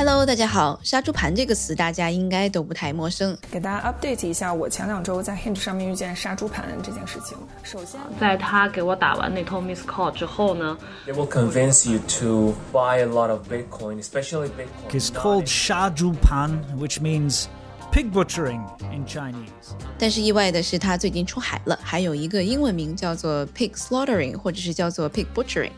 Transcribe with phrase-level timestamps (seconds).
[0.00, 3.36] Hello，大家好，杀猪盘这个词大家应该都不太陌生。
[3.50, 7.36] 给大家 update 一下，我前两周在 Hinge 上面遇见杀猪盘这件事情。
[7.62, 10.76] 首先，在他给我打完那通 miss call 之后呢，
[11.06, 14.92] It will convince you to buy a lot of Bitcoin, especially Bitcoin.
[14.92, 17.46] It's called Shajupan, which means
[17.91, 18.61] pig butchering
[18.93, 19.75] in Chinese.
[19.99, 25.71] 但是意外的是，它最近出海了，还有一个英文名叫做 pig slaughtering，或者是叫做 pig butchering。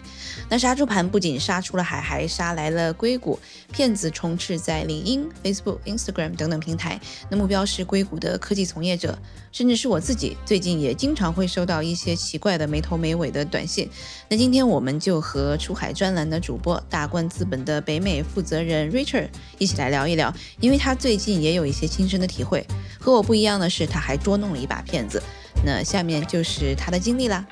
[0.47, 3.39] 那杀猪盘不仅杀出了海，还杀来了硅谷，
[3.71, 6.99] 骗子充斥在领英、Facebook、Instagram 等等平台。
[7.29, 9.17] 那目标是硅谷的科技从业者，
[9.53, 10.35] 甚至是我自己。
[10.45, 13.87] 最近也经常会收到一些奇怪的没头没尾的短信。
[14.27, 19.29] 那今天我们就和出海专栏的主播、大观资本的北美负责人 Richard
[19.59, 22.65] 一起来聊一聊，因为他最近也有一些亲身的体会。
[22.99, 25.21] 和我不一样的是，他还捉弄了一把骗子。
[25.63, 27.47] 那下面就是他的经历啦。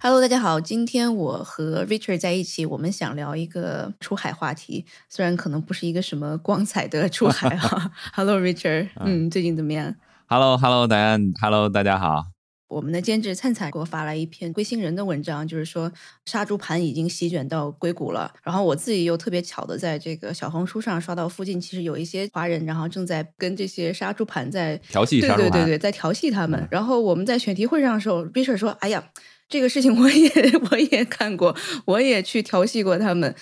[0.00, 7.90] Hello，大家好，今天我和 Richard 在一起，我们想聊一个出海话题，虽然可能不是一个什么光彩的出海哈。
[8.14, 9.92] Hello，Richard，嗯，最近怎么样
[10.28, 12.26] ？Hello，Hello，大家，Hello，大家好。
[12.68, 15.90] 我们的监制灿灿给我发来一篇归心人的文章，就是说
[16.26, 18.32] 杀猪盘已经席卷到硅谷了。
[18.44, 26.68] 然后我自己又特别巧的在这个小红书上刷到附近，其实有一些华人，然后正在跟这些杀猪盘在调戏杀猪盘对对对对，在调戏他们。
[26.70, 29.02] 然后我们在选题会上的时候，Richard 说：“哎呀，
[29.48, 30.30] 这个事情我也
[30.70, 31.54] 我也看过，
[31.86, 33.34] 我也去调戏过他们。”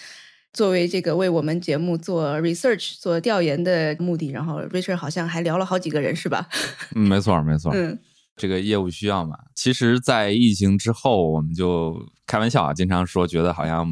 [0.53, 6.49] 作为这个为我们节目做 research 做调研的目的，然后 Richard 好像还聊了好几个人，是吧？
[6.97, 7.71] 嗯，没错，没错。
[7.75, 7.99] 嗯。
[8.37, 9.39] 这个业务需要嘛？
[9.55, 13.89] 其实，在疫情之后，我们就开玩笑啊，经常说，觉得好像，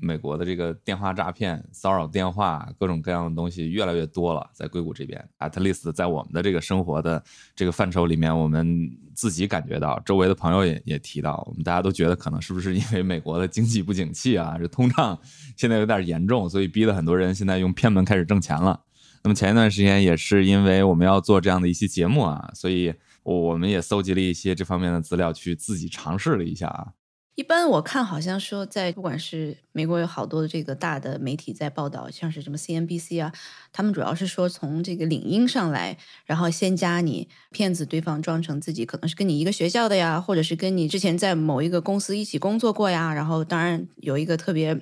[0.00, 7.22] 美国的这个电话诈骗、骚扰电话，各种各样的东西越来越多了，在硅谷这边，at least 在我们的这个生活的
[7.54, 15.18] 这个范畴里面，我们自己感觉到，周围的朋友也也提到，我们大家都觉得可能是不是因为美国的经济不景气啊，这通胀
[15.54, 18.80] 现在有点严重，所以逼得很多人现在用骗门开始挣钱了。
[19.22, 22.94] 那么前一段时间也是因为我们要做这样的一期节目啊，所以。
[23.34, 26.92] 我们也搜集了一些这方面的资料，去自己尝试了一下啊。
[27.34, 33.32] 一般我看好像说，在不管是美国有好多的这个大的媒体在报道，像是什么 CNBC 啊，
[33.72, 44.78] 他们主要是说从这个领英上来，然后先加你，骗子对方装成自己可能是跟你一个学校的呀，或者是跟你之前在某一个公司一起工作过呀，然后当然有一个特别。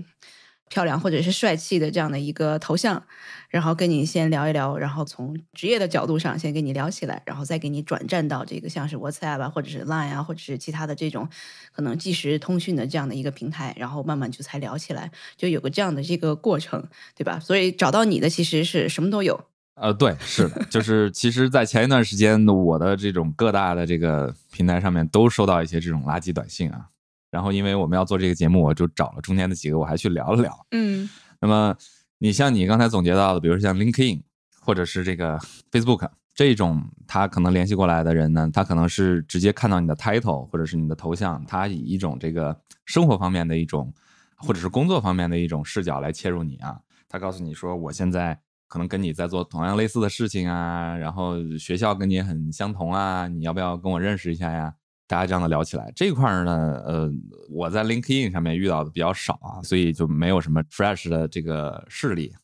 [0.68, 3.02] 漂亮或者是帅气的这样的一个头像，
[3.48, 11.28] 然后跟你先聊一聊，然后从职业的角度上先跟你聊起来，然后再给你转战到这个像是 WhatsApp 啊，或者是 Line 啊，或者是其他的这种
[11.72, 16.82] 可能即时通讯的这样的一个平台，然后慢慢就才聊起来，就有个这样的这个过程，
[17.14, 17.38] 对吧？
[17.38, 19.44] 所以找到你的其实是什么都有。
[19.74, 26.86] 呃，对，是的，就是其实，在前一段时间，我的这种各大的这个平台上面都收到一些这种垃圾短信啊。
[27.34, 30.66] 然后，因为我们要做这个节目，我就找了中间的几个，我还去聊了聊。
[30.70, 31.76] 嗯，那么
[32.18, 34.22] 你像你刚才总结到的，比如像 LinkedIn
[34.60, 35.36] 或者是这个
[35.72, 43.92] Facebook 这种，他可能联系过来的人呢，他可能是直接看到你的 title 或者是你的头像，他以一种这个生活方面的一种，
[44.36, 46.78] 或者是工作方面的一种视角来切入你啊。
[47.08, 54.72] 他告诉你说，我现在可能跟你在做同样类似的事情啊，然后学校跟你很相同啊，你要不要跟我认识一下呀？
[55.06, 57.10] 大家这样的聊起来，这一块呢，呃，
[57.50, 62.34] 我在 LinkedIn 上面遇到的比较少啊，所以就没有什么 fresh 的这个事例。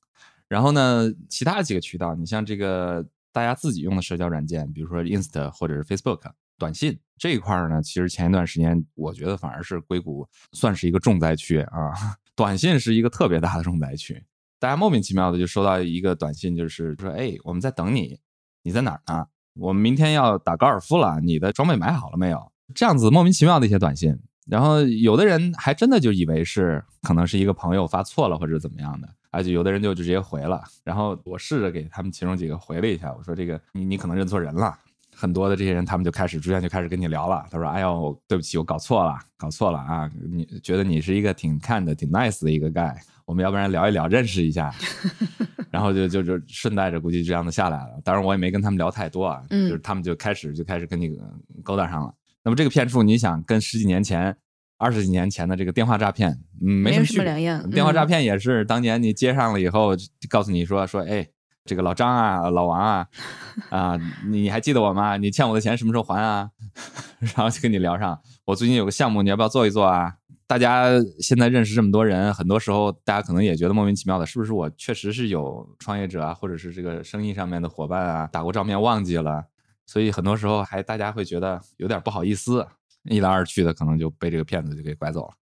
[0.46, 11.92] 然后呢，其他几个渠道，你像这个大家自己用的社交软件，比如说 Insta 或者是 Facebook 短信这一块呢，其实前一段时间我觉得反而是硅谷算是一个重灾区啊，
[12.36, 14.22] 短信是一个特别大的重灾区。
[14.58, 18.18] 大家莫名其妙的就收到一个短信，就是说，哎，我们在等你，
[18.62, 19.26] 你在哪儿呢？
[19.60, 22.50] 我们明天要打高尔夫了，你的装备买好了没有？
[22.74, 30.62] 这样子莫名其妙的一些短信，然后有的人还真的就以为是可能是一个朋友发错了或者怎么样的，而且有的人就直接回了。
[30.82, 34.76] 然后我试着给他们其中几个回了一下，我说这个你你可能认错人了。
[35.12, 37.44] 很多的这些人他们就开始逐渐就开始跟你聊了。
[37.50, 40.10] 他说：“哎呦，对不起，我搞错了，搞错了啊！
[40.30, 42.96] 你觉得你是一个挺看的、挺 nice 的一个 guy，
[43.30, 44.74] 我们要不然聊一聊，认识一下。
[45.70, 48.00] ”然后就就就顺带着估计这样的下来了。
[48.02, 51.16] 当然我也没跟他们聊太多啊，嗯就是他们就开始就开始跟你
[51.62, 52.12] 勾搭上了。
[52.42, 54.36] 那么这个骗术，你想跟十几年前、
[54.78, 59.90] 二十几年前的这个电话诈骗，嗯，没什么两样电话诈嗯骗也是当年你接上了以后，
[60.28, 61.24] 告诉你说说，哎，
[61.64, 63.06] 这个老张啊，老王啊，
[63.70, 65.16] 啊，你你还记得我吗？
[65.16, 66.50] 你欠我的钱什么时候还啊？
[67.20, 70.14] 然后就跟你聊上，我最近有个项目，你要不要做一做啊？
[70.50, 70.88] 大家
[71.20, 79.44] 现在认识这么多人，很多时候大家可能也觉得莫名其妙的，是不是我确实是有创业者啊，或者是这个生意上面的伙伴啊，打过照面忘记了，
[79.86, 82.66] 所以很多时候还大家会觉得有点不好意思，
[83.04, 85.34] 一来二去的可能就被这个骗子就给拐走了。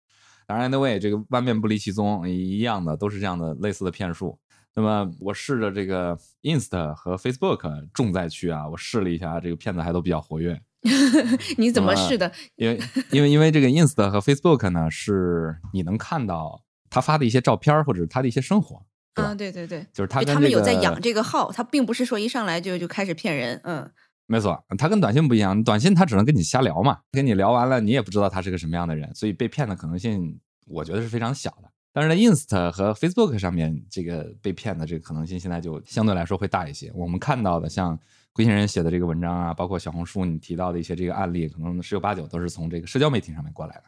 [0.46, 4.38] 当然，anyway，这个万变不离其宗，一样的都是这样的类似的骗术。
[4.74, 10.60] 那么我试着这个 Insta 和 Facebook 重灾区啊，我试了一下，这个骗子还都比较活跃。
[11.58, 12.30] 你怎么试的？
[12.56, 12.80] 因为
[13.10, 18.84] 因为因为这个 Insta 和 Facebook 呢，是你能看到他发的一些照片或者他的一些生活，
[19.14, 23.90] 啊，对对对，就是他就他们有在养这个号，他并不是说一上来就就开始骗人，嗯，
[24.26, 31.70] 没错，他跟短信不一样，短信他只能跟你瞎聊嘛，跟你聊完了，你也不知道他是个什么样的人，所以被骗的可能性，我觉得是非常小的。
[31.92, 36.92] 但是在 Insta 和 Facebook 上面，这个被骗的这个可能性现在就相对来说会大一些。
[36.94, 37.98] 我们看到的像
[38.32, 43.84] 龟仙人写的这个文章啊，包括小红书你提到的一些这个案例，可能十有八九都是从这个社交媒体上面过来的。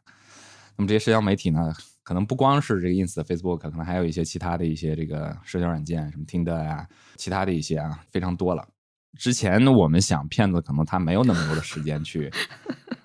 [0.76, 1.72] 那么这些社交媒体呢，
[2.02, 8.66] 可能不光是这个 Ins、Facebook，可能还有一些其他的一些这个社交软件，什么 Tinder 啊，其他的一些啊，非常多了。
[9.18, 12.32] 之前呢我们想骗子可能他没有那么多的时间去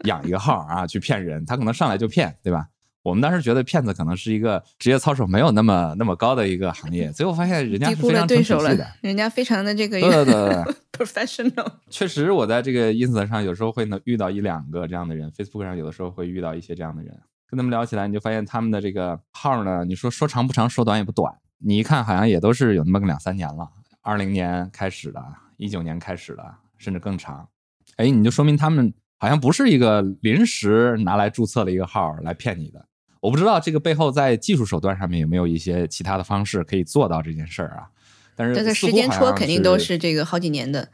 [0.05, 2.67] 养一个号啊，去骗人，他可能上来就骗，对吧？
[3.05, 10.73] 我们当时觉得骗子可能是一个职业操守没有那么那么高的一个行业，最后发现人家是非常对手了成体系的。，人家非常的这个对对对对
[11.05, 17.13] professional，确实，我在这个 ins 上有时候会能遇到一两个这样的人，Facebook 上有的时候会遇到一些这样的人，
[17.47, 23.69] 跟他们聊起来，你就发现他们的这个号呢，你说说长不长，说短也不短，你一看好像也都是有那么个两三年了，
[24.01, 25.23] 二零年开始的，
[25.57, 26.43] 一九年开始的，
[26.79, 27.47] 甚至更长。
[27.97, 32.83] 哎，你就说明他们好像不是一个临时拿来注册的一个号来骗你的。
[33.25, 37.89] 我不知道这个背后在技术手段上面有没有一些其他的方式可以做到这件事儿啊？
[38.35, 40.87] 但是对对，似乎时间戳肯定都是这个好几年的，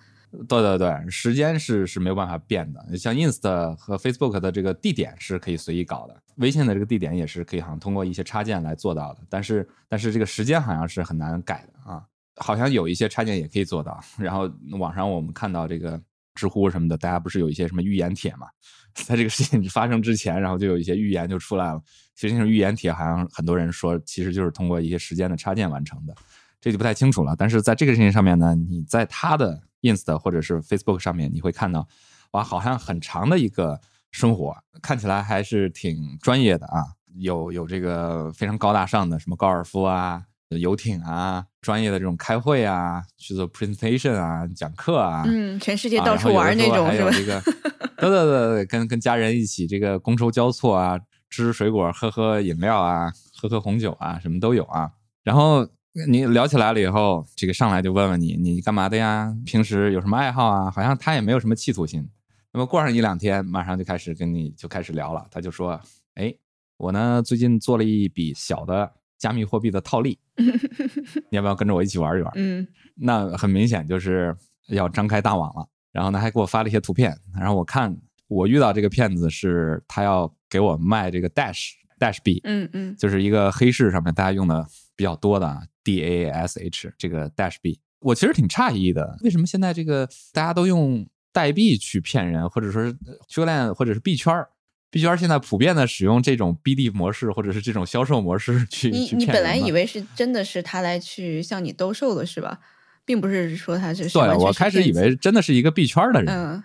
[0.48, 2.98] 对对对，时间是是没有办法变的。
[2.98, 9.20] 像 Insta 和 Facebook 的这个地点是可以随意搞的，微信的这个地点也是可以好像通过一些插件来做到的。
[9.30, 12.02] 但是但是这个时间好像是很难改的啊，
[12.38, 14.00] 好像有一些插件也可以做到。
[14.18, 14.50] 然后
[14.80, 16.00] 网上我们看到这个
[16.36, 18.48] 知乎什么的，大家不是有一些什么预言帖嘛？
[18.94, 21.82] 在这个事情发生之前，然后就有一些预言就出来了。
[22.16, 26.14] 其实那种预言帖好像很多人说，其实就是通过一些时间的插件完成的。
[26.60, 27.36] 这就不太清楚了。
[27.36, 31.88] 但是在这个事情上面呢，你在他的 Inst 或者是 Facebook 上面，你会看到，
[32.34, 33.82] 哇，好像很长的一个
[34.12, 36.84] 生活，看起来还是挺专业的啊，
[37.16, 47.42] 有有这个非常高大上的什么高尔夫啊、游艇啊、专业的这种开会啊、去做 presentation 啊、讲课啊，嗯，全世界啊到处玩那种是吧？
[47.98, 51.00] 对对对对，跟跟家人一起这个觥筹交错啊，
[51.32, 54.92] 吃吃水果，喝喝饮料啊，喝喝红酒啊，什么都有啊。
[55.24, 55.68] 然后
[56.08, 59.34] 你聊起来了以后，这个上来就问问你，你干嘛的呀？
[59.46, 60.70] 平时有什么爱好啊？
[60.70, 62.08] 好像他也没有什么企图心。
[62.54, 65.26] 那么过上一两天，马上就开始跟你就开始聊了。
[65.32, 65.80] 他就说
[66.16, 66.36] ：“哎，
[66.76, 74.36] 我呢最近做了一笔小的加密货币的套利， 你要不要跟着我一起玩一玩？”嗯，那很明显就是
[74.68, 75.66] 要张开大网了。
[75.94, 77.18] 然后呢，还给我发了一些图片。
[77.34, 77.96] 然后我看
[78.28, 84.68] 我遇到这个骗子是他要给我卖这个 Dash Dash 币，嗯嗯，就是一个黑市上面大家用的
[84.98, 87.80] 比较多的啊 D A S H 这个 Dash 币。
[88.02, 92.92] 我其实挺诧异的，为什么现在这个大家都用代币去骗人，或者说是
[93.30, 94.50] 区块链或者是币圈儿？
[94.90, 102.60] 币圈儿现在普遍的使用这种 BD 模式或者是这种销售模式去你去你本来以为是真的是他来去向你兜售的是吧？
[103.06, 106.64] 并不是说他是对我开始以为真的是一个币圈的人，嗯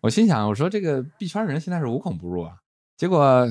[0.00, 2.54] 我心想，我说这个币圈人现在是无孔不入啊。
[2.96, 3.48] 结果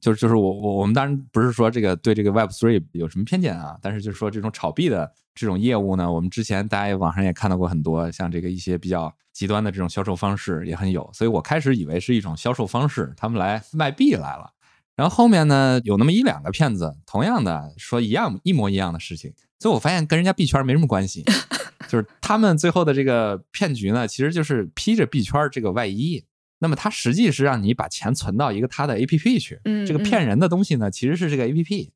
[0.00, 14.52] 就是就是我我我们当然不是说这个对这个 Web Three 有什么偏见啊，但是就是说这种炒币的这种业务呢，我们之前大家也网上也看到过很多，像这个一些比较极端的这种销售方式也很有，所以我开始以为是一种销售方式，他们来卖币来了。
[14.94, 21.24] 然后后面呢，有那么一两个骗子，同样的说一样一模一样的事情，最后我发现跟人家币圈没什么关系，
[21.88, 26.24] 就是他们最后的这个骗局呢，其实就是披着币圈这个外衣。
[26.58, 31.92] 那么它实际是让你把钱存到一个他的 A P P 去，嗯这个骗人的东西呢，其实是这个 A P P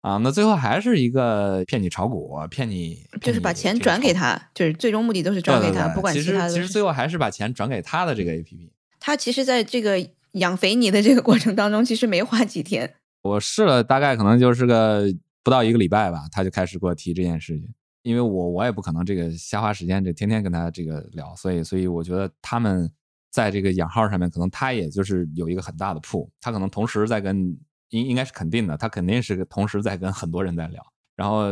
[0.00, 8.72] 啊，那最后还是一个骗你炒股，骗你就是把钱转给，他，就是最终目的都是转给他，不管其他的其实最后还是把钱转给他的这个 A P P。
[8.98, 12.94] 他其实在这个养肥你的这个过程当中，其实没花几天。
[13.22, 15.04] 我试了大概可能就是个
[15.42, 17.68] 不到一个礼拜吧，他就开始给我提这件事情。
[18.02, 22.90] 因为我我也不可能这个瞎花时间，这天天跟他这个聊，所以所以我觉得他们
[23.30, 27.56] 在这个养号上面，可能他也就是有一个很大的铺，他可能同时在跟
[27.90, 30.84] 应应该是肯定的，他肯定是同时在跟很多人在聊，
[31.16, 31.44] 然后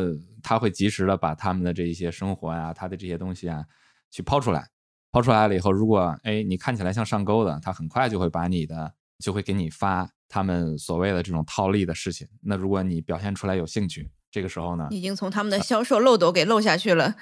[0.43, 3.65] 他会及时的把他们的这一些生活呀、他的这些东西啊
[4.11, 4.69] 去抛出来，
[5.11, 12.29] 抛出来了以后，如果哎你看起来像上钩的，他很快就会把你的就会给你发他们所谓的这种套利的事情。
[12.43, 17.15] 那如果你表现出来有兴趣，这个时候呢，已经从他们的销售漏斗给漏下去了。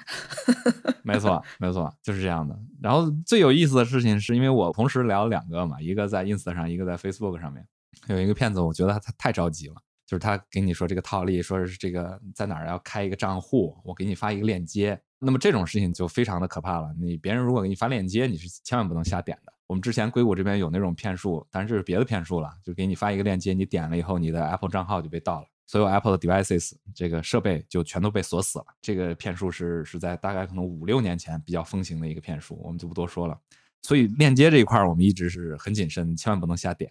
[1.03, 2.57] 没错，没错，就是这样的。
[2.81, 7.65] 然后最有意思的事情是因为我同时聊了两个嘛，一个在 ins 上，一个在 facebook 上面。
[8.07, 14.99] 有一个骗子，我觉得他太着急了，就是他给你说这个套利，说是这个在哪儿要开一个账户，我给你发一个链接。
[15.19, 16.93] 那么这种事情就非常的可怕了。
[16.99, 19.53] 你别人如果给你发链接，你是千万不能瞎点的。
[19.65, 28.65] 我们之前硅谷这边有那种骗术，但是这是别的骗术了，就给你发一个链接，你点了以后，你的 Apple 账号就被盗了，所有 Apple 的 devices 这个设备就全都被锁死了。
[28.81, 33.37] 这个骗术是是在大概可能五六年前比较风行的一个骗术，我们就不多说了。
[33.83, 36.89] 所以链接这一块儿我们一直是很谨慎，千万不能瞎点。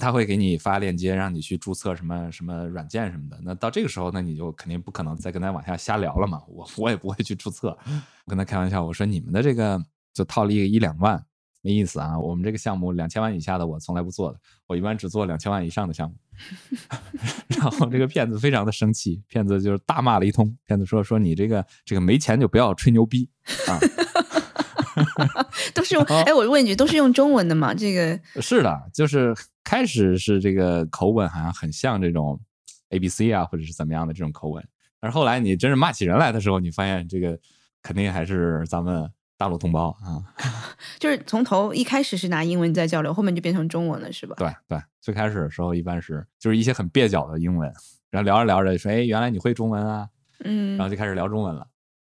[0.00, 3.40] 他会给你发链接，让你去注册什么什么软件什么的。
[3.42, 6.40] 那到这个时候，那你就肯定不可能再跟他往下瞎聊了嘛。
[6.46, 7.76] 我我也不会去注册。
[8.24, 9.82] 我跟他开玩笑，我说你们的这个
[10.12, 11.20] 就套利一两万
[11.60, 12.18] 没意思啊。
[12.18, 16.16] 我们这个项目两千万以下的我从来不做的，我一般只做两千万以上的项目。
[17.48, 20.56] 然后这个骗子非常的生气，骗子就是大骂了一通。
[20.66, 23.28] 骗子说说你这个这个没钱就不要吹牛逼
[23.68, 23.78] 啊。
[25.74, 27.72] 都是用哎，我问一句，都是用中文的吗？
[27.72, 32.40] 这个是的，就是开始是这个口吻，好像很像这种
[32.90, 34.66] A B C 啊，或者是怎么样的这种口吻。
[35.00, 37.38] 但是后来你真是骂起人来的时候，你发现这个
[37.80, 40.20] 肯定还是咱们大陆同胞啊。
[41.00, 44.34] 就是从头一开始是拿英文在交流，后面就变成中文了，是吧？
[44.36, 47.72] 对对，最开始的时候一般是就是一些很蹩脚的英文，
[48.10, 50.08] 然后聊着聊着说，哎，原来你会中文啊，
[50.44, 51.66] 嗯，然后就开始聊中文了。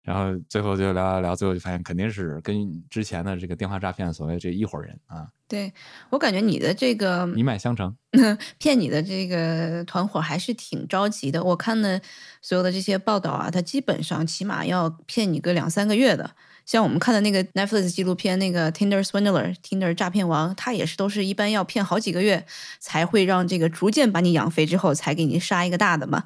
[0.03, 5.29] 然后最后就聊聊聊，最后就发现肯定是跟之前的这个电话诈骗所谓这一伙人啊。
[5.47, 5.71] 对
[6.09, 7.95] 我感觉你的这个 一脉相承，
[8.57, 11.45] 骗你的这个团伙还是挺着急的。
[11.45, 12.01] 我看的
[12.41, 16.31] 所有的这些报道啊，他基本上起码要骗你个两三个月的。
[16.69, 22.45] 像我们看的那个 Netflix 纪录片，那个 Tinder Swindler，Tinder 诈骗王，他也是都是一般要骗好几个月，
[22.79, 26.25] 才会让这个逐渐把你养肥之后，才给你杀一个大的嘛。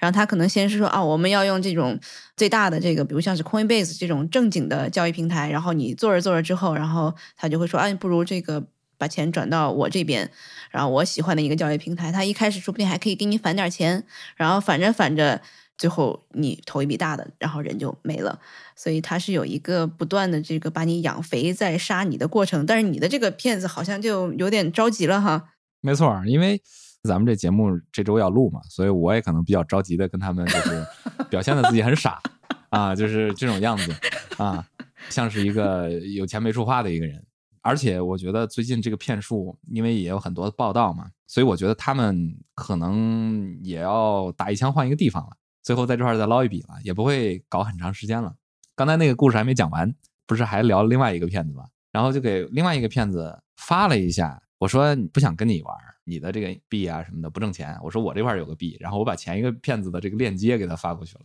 [0.00, 1.96] 然后他可能先是说啊，我们要用这种
[2.36, 5.48] 最大的这个，比如像是 Coinbase 这种正经的交易平台。
[5.48, 8.66] 然后你做着做着之后，然后他就会说，啊，不如这个
[8.98, 10.28] 把钱转到我这边，
[10.72, 12.10] 然后我喜欢的一个交易平台。
[12.10, 14.02] 他一开始说不定还可以给你返点钱，
[14.34, 15.40] 然后反着反着。
[15.76, 18.38] 最后你投一笔大的，然后人就没了，
[18.76, 22.64] 所以他是有一个不断的这个把你养肥再杀你的过程。
[22.64, 25.50] 但是你的这个骗子好像就有点着急了哈。
[25.80, 26.62] 没错，因为
[27.02, 30.86] 咱们这节目这周要录嘛，所以我也可能比较着急的跟他们就是
[31.28, 32.22] 表现的自己很傻
[32.70, 33.94] 啊，就是这种样子
[34.38, 34.64] 啊，
[35.10, 37.22] 像是一个有钱没处花的一个人。
[37.60, 45.30] 而且我觉得最近这个骗术，因为也有很多报道嘛，所以我觉得他们可能也要打一枪换一个地方了。
[45.64, 48.34] 最后在这块再捞一笔了，也不会搞很长时间了。
[48.76, 49.92] 刚才那个故事还没讲完，
[50.26, 51.64] 不是还聊另外一个骗子吗？
[51.90, 57.74] 然后就给另外一个骗子发了一下，我说不想跟你玩，你的这个币啊什么的不挣钱。
[57.82, 61.24] 我说我这块有个币，然后我把前一个骗子的这个链接给他发过去了。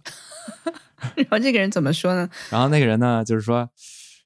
[1.15, 2.29] 然后这个人怎么说呢？
[2.49, 3.69] 然后那个人呢，就是说，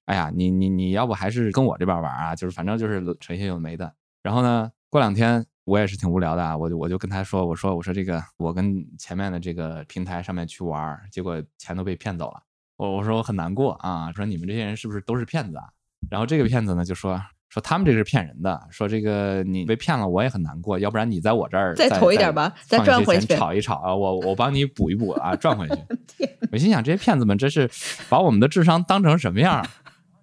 [0.05, 2.35] 哎呀，你你你要不还是跟我这边玩啊？
[2.35, 3.93] 就是反正就是扯一些有没的。
[4.21, 5.43] 然后呢，过两天。
[5.65, 12.41] 我也是挺无聊的啊，我就我就跟他说，我说我说这个我跟前面的这个平台上面去玩，结果钱都被骗走了。
[12.75, 15.63] 我我说我很难过啊，说你们这些人是不是都是骗子啊？
[16.09, 25.75] 然后这个骗子呢就说说他们这是骗人的，说这个你被骗了我也很难过，要不然你在我这儿再投一点吧，再赚回去，炒一炒啊，我我帮你补一补啊，赚回去。
[26.51, 27.69] 我心想这些骗子们这是
[28.09, 29.65] 把我们的智商当成什么样？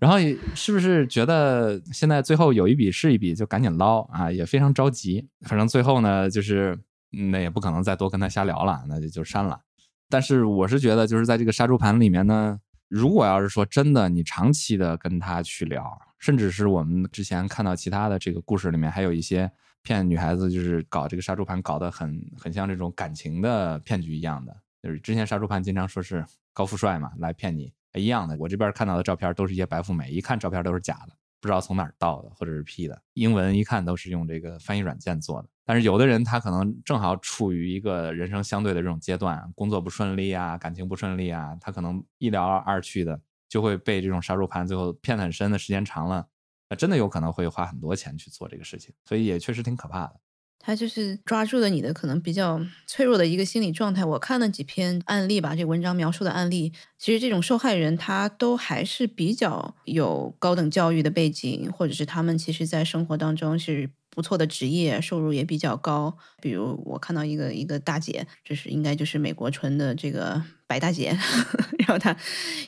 [0.00, 0.16] 然后
[0.54, 4.32] 是不是觉得现在最后有一笔是一笔，就赶紧捞啊？
[4.32, 5.28] 也非常着急。
[5.42, 6.76] 反正最后呢，就是
[7.10, 9.60] 那也不可能再多跟他瞎聊了，那就就删了。
[10.08, 15.86] 但是我是觉得，就是在这个杀猪盘里面呢，如果要是说真的，你长期的跟他去聊，
[16.18, 19.50] 甚至是我们之前看到其他的这个故事里面，还有一些
[19.82, 24.56] 骗女孩子，就是搞这个杀猪盘，搞得很很像这种感情的骗局一样的。
[24.82, 27.70] 就是之前杀猪盘经常说是高富帅嘛来骗你。
[27.94, 33.02] 一样的，我这边看到的照片都是一些白富美，一看照片都是假的，不知道从哪儿盗的或者是 P 的。
[33.14, 35.48] 英文一看都是用这个翻译软件做的。
[35.64, 46.26] 但是有的人他可能正好处于一个人生相对的这种阶段，工作不顺利啊，感情不顺利啊，他可能一聊二去的就会被这种杀猪盘最后骗得很深的时间长了，
[46.68, 50.19] 那真的有可能会花很多钱去做这个事情，所以也确实挺可怕的。
[50.62, 54.04] 他就是抓住了你的可能比较脆弱的一个心理状态。
[54.04, 66.18] 我看了几篇案例吧，这文章描述的案例，其实这种受害人他都还是比较有高等教育的背景，或者是他们其实在生活当中是不错的职业，收入也比较高。
[66.42, 71.16] 比如我看到一个一个大姐，这是应该就是美国纯的这个白大姐，
[71.80, 72.14] 然后她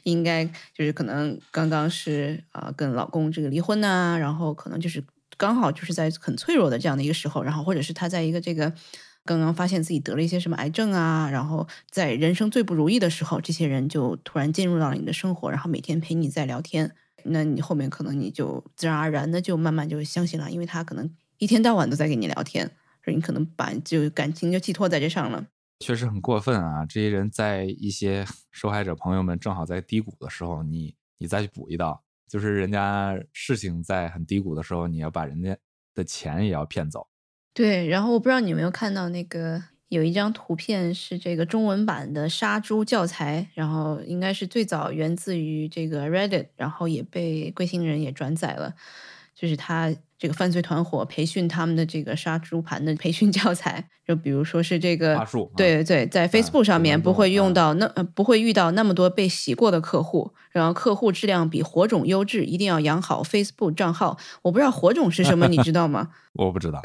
[0.05, 0.45] 应该
[0.75, 5.05] 就是可能刚刚是啊跟老公这个离婚呐，然后可能就是。
[5.43, 8.73] 刚好就是在很脆弱的这样的一个时候，然后或者是他在一个这个
[9.25, 16.95] 刚刚发现自己得了一些什么癌症啊，然后在人生最不如意的时候，这些人就突然进入到了你的生活，然后每天陪你在聊天，
[17.25, 22.71] 那你后面可能你就自然而然的就慢慢就相信了，因为他可能一天到晚都在跟你聊天，
[23.07, 25.45] 你可能把就感情就寄托在这上了。
[25.81, 26.87] 确实很过分啊！
[26.87, 32.01] 这些人在一些受害者朋友们正好在低谷的时候，你你再去补一刀，
[32.33, 35.55] 就是人家事情在很低谷的时候，你要把人家
[35.95, 37.07] 的钱也要骗走。
[37.53, 48.75] 对，然后我不知道你有没有看到那个有一张图片是这个中文版的杀猪教材，然后应该是最早源自于这个 Reddit，然后也被贵星人也转载了，
[49.35, 49.95] 就是他。
[50.23, 55.17] 这个犯罪团伙培训他们的这个杀猪盘的培训教材，就比如说是这个，
[55.57, 64.17] 对对，在 Facebook 上面不会用到那不会遇到那么多被洗过的客户，然后客户质量比火种优质，一定要养好 Facebook 账号。
[64.43, 66.11] 我不知道火种是什么，你知道吗？
[66.35, 66.81] 我不知道，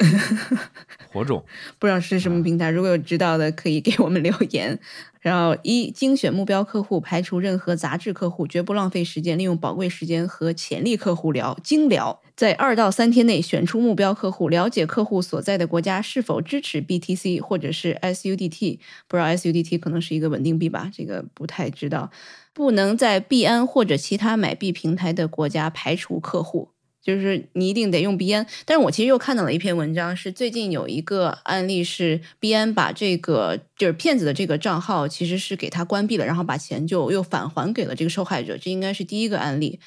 [1.12, 1.44] 火种
[1.78, 4.76] 不知道是什么平台，如果有知道的可以给我们留言。
[5.20, 12.20] 然后一精选目标客户，排除任何杂质客户，绝不浪费时间，利用宝贵时间和潜力客户聊精聊。
[12.36, 22.10] 在二到三天内选出目标客户，了解客户所在的国家是否支持 BTC 或者是 SUDT，不知道 SUDT 可能是一个稳定币吧，这个不太知道。
[22.52, 26.70] 不能在币安或者其他买币平台的国家排除客户。
[27.00, 39.80] 就是你一定得用币安，但是我其实又看到了一篇文章，是最近有一个案例是币安把这个就是骗子的这个账号其实是给他关闭了，然后把钱就又返还给了这个受害者，这应该是第一个案例。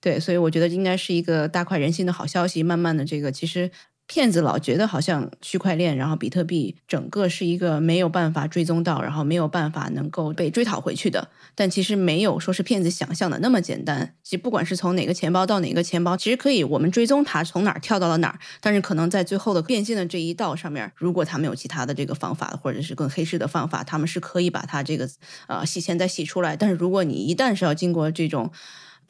[0.00, 2.62] 对，所以我觉得应该是一个大快人心的好消息。
[2.62, 3.70] 慢慢的，这个其实。
[4.12, 11.28] 骗子老觉得好像区块链，然后比特币整个是一个没有办法追踪到，然后没有办法能够被追讨回去的。
[11.54, 14.16] 但其实没有说是骗子想象的那么简单。
[14.24, 18.40] 其实不管是从哪个钱包到哪个钱包，其实可以我们追踪它从哪儿跳到了哪儿。
[18.60, 25.08] 但是可能在最后的变现的这一道上面，如果他们有其他的这个方法，或者是更黑市的方法，他们是可以把它这个
[25.46, 26.56] 呃洗钱再洗出来。
[26.56, 28.50] 但是如果你一旦是要经过这种。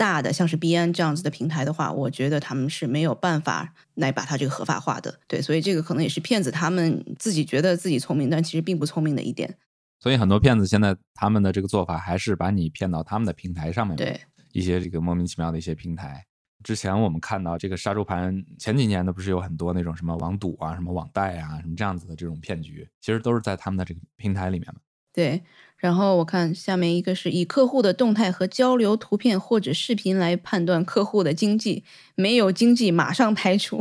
[0.01, 5.21] 大的像是 B N 这样子的平台的话，我觉得他们是没有办法来把它这个合法化的。
[5.29, 9.59] 对，所以这个可能也是骗子他们自己觉得自己聪明，但其实并不聪明的一点。
[9.99, 14.19] 所以很多骗子现在他们的这个做法还是把你骗到他们的平台上面，对
[14.53, 16.25] 一些这个莫名其妙的一些平台。
[16.65, 24.81] 之前我们看到这个杀猪盘，前几年的不是有很多那种什么网赌啊、什么网贷啊、什么这样子的这种骗局，其实都是在他们的这个平台里面嘛。
[25.13, 25.43] 对。
[25.81, 33.81] 然后我看下面一个是以客户的动态和交流图片或者视频来判断客户的经济，没有经济马上排除。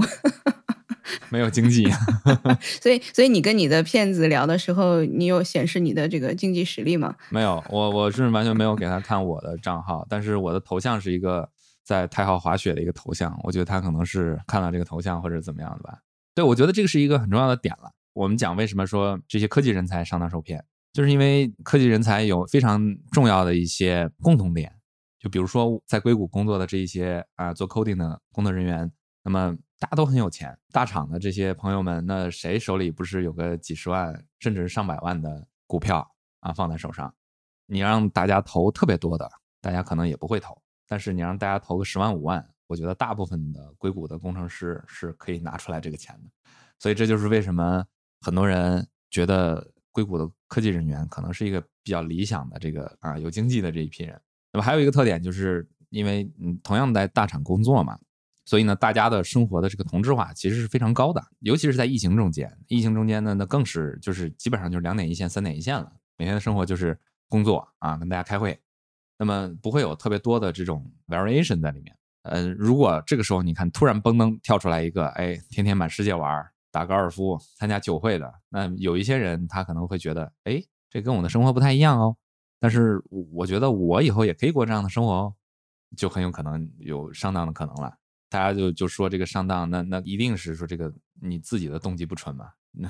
[1.29, 1.87] 没有经济，
[2.81, 7.15] 所以所以你跟你的骗子聊的时候，你有显示你的这个经济实力吗？
[7.29, 11.49] 没有，我我是完全没有给他看我的账号，但是我的头像是一个
[11.83, 15.97] 在太浩滑雪的一个头像，我觉得他可能是看到这个头像或者怎么样的吧。
[16.35, 17.91] 对，我觉得这个是一个很重要的点了。
[18.13, 20.63] 我们讲为什么说这些科技人才上当受骗。
[20.99, 24.69] 就是因为科技人才有非常重要的一些共同点，
[25.17, 28.91] 就比如说在硅谷工作的这一些啊做 coding 的工作人员，
[29.23, 36.05] 那么大家都很有钱，大厂的这些朋友们，那谁手里不是有个几十万甚至是上百万的股票
[36.41, 37.15] 啊放在手上？
[37.65, 39.31] 你让大家投特别多的，
[39.61, 46.29] 大家可能也不会投，但是你让大家投个十万五万，我觉得大部分的硅谷的工程师是可以拿出来这个钱的，
[46.77, 47.85] 所以这就是为什么
[48.19, 49.65] 很多人觉得。
[49.91, 54.19] 硅谷的科技人员可能是一个比较理想的这个啊有经济的这一批人。
[54.51, 57.97] 那么还有一个特点，就是因为嗯同样在大厂工作嘛，
[58.45, 61.23] 所以呢大家的生活的这个同质化其实是非常高的。
[61.39, 65.91] 尤其是在疫情中间，疫情中间呢那更是就是基本上就是两点一线、三点一线了。
[66.17, 68.59] 每天的生活就是工作啊，跟大家开会，
[69.17, 71.95] 那么不会有特别多的这种 variation 在里面。
[72.23, 76.45] 呃，如果这个时候你看突然嘣噔跳出来一个，哎，天天满世界玩。
[76.71, 82.15] 打高尔夫、参加酒会的，那有一些人他可能会觉得，哎，这跟我的生活不太一样哦。
[82.59, 83.01] 但是
[83.31, 85.33] 我觉得我以后也可以过这样的生活哦，
[85.95, 87.93] 就很有可能有上当的可能了。
[88.29, 92.51] 大家就就说这个上当，那那一定是说这个你自己的动机不纯嘛？
[92.71, 92.87] 那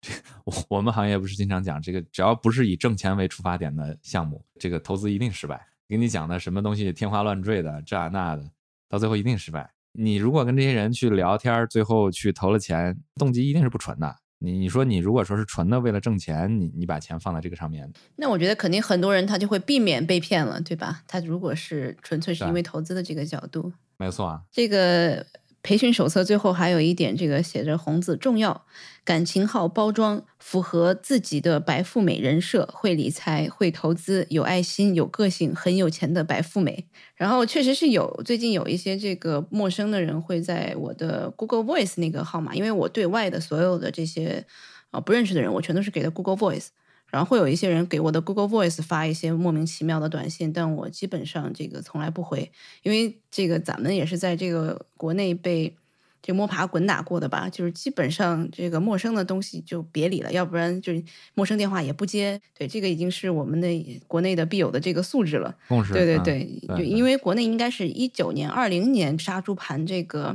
[0.00, 0.12] 这
[0.44, 5.64] 我我们行业不是经常讲这个，只要不是以挣钱为出发点的项目，这个投资一定失败。
[5.88, 8.50] 给你讲的什么东西天花乱坠的这那的，
[8.88, 9.70] 到最后一定失败。
[9.92, 14.16] 你如果跟这些人去聊天，最后去投了钱，动机一定是不纯的。
[14.38, 21.02] 你你说你如果说是纯的为了挣钱，你你把钱放在这个上面，那我觉得肯定很多人他就会避免被骗了，对吧？
[21.06, 24.42] 他如果是纯粹是因为投资的这个角度，没错啊。
[24.50, 25.24] 这个
[25.62, 28.64] 培训手册最后还有一点，这个写着红字重要，
[29.04, 36.86] 感情号包装符合自己的白富美人设，会理财，会投资，有爱心，有个性，很有钱的白富美。
[37.14, 44.44] 然后确实是有，最近有一些这个陌生的人会在我的 Google Voice 那个号码，因为我对外的所有的这些
[44.90, 46.66] 啊不认识的人，我全都是给的 Google Voice。
[47.12, 52.50] 然后会有一些人给我的 Google Voice 发一些莫名其妙的短信，但我基本上这个从来不回，
[52.82, 55.76] 因为这个咱们也是在这个国内被
[56.22, 62.40] 这摸爬滚打过的吧，就是基本上这个陌生的东西就别理了，要不然就是陌生电话也不接。
[62.56, 65.54] 对，这个已经是我们的国内的必有的这个素质了。
[65.68, 65.92] 共识。
[65.92, 70.34] 对对嗯对，就对因为国内应该是一九年、二零年杀猪盘这个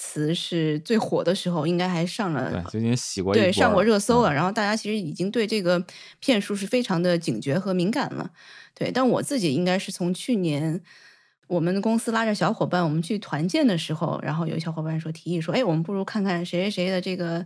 [0.00, 5.84] 词是最火的时候，应该还上了对，最近洗过对上过热搜了，嗯然后大家其实已经对这个
[6.20, 8.30] 骗术是非常的警觉和敏感了。
[8.74, 10.80] 对，但我自己应该是从去年
[11.48, 17.44] 我们公司拉着小伙伴我们去团建的时候，然后有小伙伴说提议说，哎，我们不如看看谁谁谁的这个。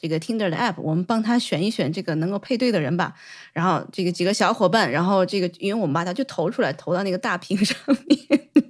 [0.00, 3.14] 这个 Tinder 的 app，我们帮他选一选这个能够配对的人吧。
[3.52, 8.64] 然后这个几个小伙伴，然后这个因为我们把他就投出来，投到那个大屏上面，然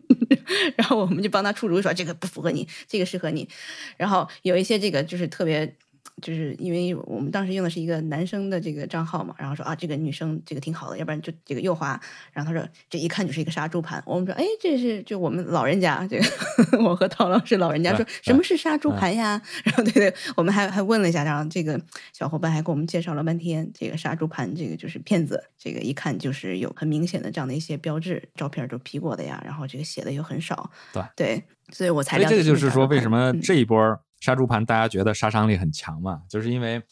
[1.01, 3.49] 我们就帮他出主意说这个不符合你，这个适合你。
[3.97, 5.77] 然后有一些这个就是特别，
[6.21, 12.01] 就是因为我们当时用的是一个男生的这个账号嘛，然后说啊这个女生这个挺好的，要不然就这个右滑。
[12.33, 16.25] 然后他说这一看就是一个杀猪盘，我们说哎这是就我们老人家这个
[16.85, 19.41] 我和陶老师老人家说对什么是杀猪盘呀？
[19.65, 21.81] 然后对对，我们还还问了一下，然后这个
[22.13, 36.23] 小伙伴还给我们介绍了半天，这个杀猪盘这个就是骗子，这个一看就是有很明显的这样的一些标志，照片都 P 过的呀，然后这个写的又很少，对对，所以我才所以这个了解就是说，为什么嗯这一波杀猪盘大家觉得杀伤力很强嘛？
[36.29, 36.83] 就是因为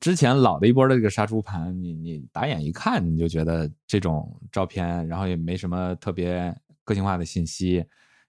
[0.00, 7.84] 之前老的一波的这个杀猪盘，你你打眼一看你就觉得这种照片，然后也没什么特别个性化的信息，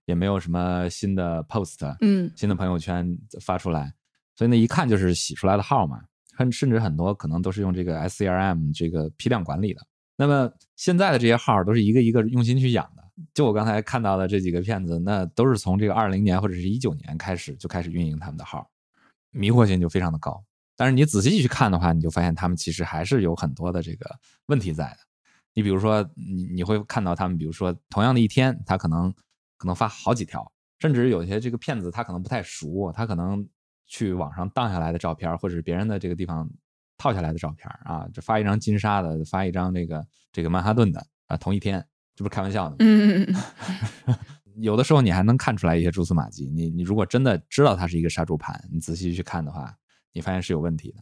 [0.05, 3.93] 也没有什么新的 post，嗯新的朋友圈发出来，
[4.35, 6.01] 所以那一看就是洗出来的号嘛，
[6.35, 9.81] 很甚至很多可能都是用这个 SCRM 这个批量管理的。
[10.15, 13.03] 那么现在的这些号都是一个一个用心去养的。
[13.33, 18.69] 就我刚才看到的这几个骗子，那都是从这个二零年或者是一九年开始就开始运营他们的号，
[19.31, 20.43] 迷惑性就非常的高。
[20.75, 24.09] 但是你仔细去看的话，你就发现他们其实还是有很多的这个
[24.45, 24.97] 问题在的。
[25.55, 29.11] 你比如说，你你会看到他们，比如说同样的一天，他可能
[29.57, 33.43] 可能发好几条，甚至有些这个骗子他可能不太熟，他可能
[33.87, 36.47] 去网上荡下来的照片，或者是别人的这个地方
[36.95, 41.83] 套下来的照片啊，就发一张金沙的，发一张这个这个曼哈顿的啊，同一天，
[42.17, 42.75] 这不是开玩笑的吗？
[42.79, 43.35] 嗯嗯
[44.07, 44.15] 嗯
[44.59, 46.49] 有的时候你还能看出来一些蛛丝马迹。
[46.49, 49.71] 你你如果真的知道它是一个杀猪盘，你仔细去看的话，
[50.11, 50.97] 你发现是有问题的。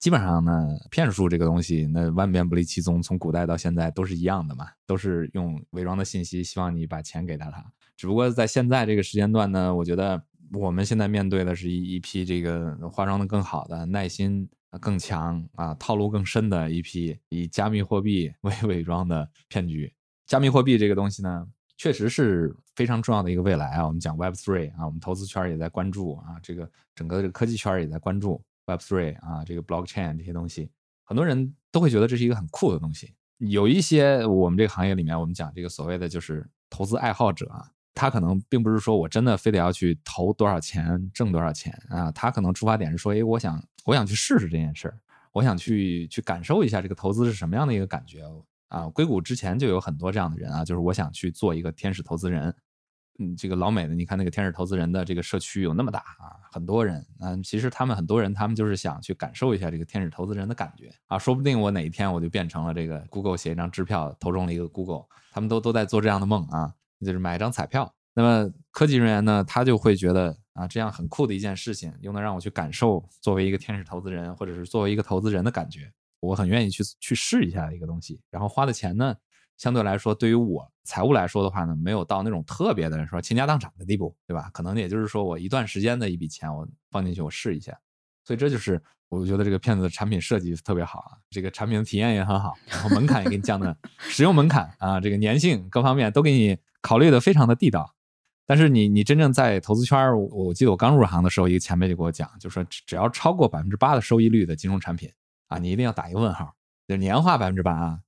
[0.00, 7.64] 基本上呢，骗术这个东西，那万变不离其宗，从古代到现在都是一样的嘛，都是用伪装的信息，希望你把钱给到他。
[7.96, 10.20] 只不过在现在这个时间段呢，我觉得
[10.52, 14.48] 我们现在面对的是一一批这个化妆的更好的、耐心
[14.80, 19.92] 更强啊、套路更深的一批以加密货币 为伪装的骗局。
[20.26, 23.86] 加密货币这个东西呢，确实是非常重要的一个未来啊。
[23.86, 30.68] 我们讲 Web Three 啊，我们投资圈也在关注啊，这个整个这个科技圈也在关注 Web Three 啊，这个 Blockchain 这些东西，
[31.04, 33.14] 很多人都会觉得这是一个很酷的东西。
[33.38, 44.98] 有一些我们这个行业里面，我们讲这个所谓的就是投资爱好者啊，他可能并不是说我真的非得要去投多少钱挣多少钱啊，他可能出发点是说，哎，我想我想去试试这件事儿，
[45.32, 48.24] 我想去去感受一下这个投资是什么样的一个感觉
[48.68, 48.88] 啊。
[48.88, 52.54] 硅谷之前就有很多这样的人啊，就是我想去做一个天使投资人。
[53.18, 57.02] 嗯，这个老美的，你看那个天使投资人的这个社区有那么大啊，很多人。
[57.20, 61.18] 嗯，其实他们很多人，他们就是想去感受一下这个天使投资人的感觉啊。
[61.18, 67.90] 说不定我哪一天我就变成了这个 Google 写一张支票投中了一个 Google，他们都都在做这样的梦啊，就是买一张彩票。
[68.12, 78.20] 那么科技人员呢，他就会觉得啊，这样很酷的一件事情，又能让我去感受作为一个天使投资人，或者是作为一个投资人的感觉，我很愿意去去试一下的一个东西。
[78.30, 79.14] 然后花的钱呢，
[79.56, 84.50] 相对来说，对于我财务来说的话呢，没有到那种特别的说倾家荡产的地步，对吧？
[84.52, 87.76] 可能也就是说，我一段时间的一笔钱，我放进去，我试一下。
[88.24, 97.94] 所以这就是我觉得这个骗子的产品设计特别好啊，这个产品的体验也很好，然后门槛也给你降的，使用门槛啊，这个粘性各方面都给你考虑的非常的地道。
[98.48, 105.10] 但是你你真正在投资圈儿，我记得我刚入行的时候，一个前辈就给我讲，就说只要超过百分之八的收益率的金融产品
[105.48, 106.54] 啊，你一定要打一个问号，
[106.88, 108.00] 就是年化百分之八啊，